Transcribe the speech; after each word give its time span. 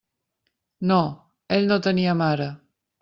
No; 0.91 0.97
ell 1.59 1.69
no 1.73 1.79
tenia 1.89 2.17
mare. 2.23 2.49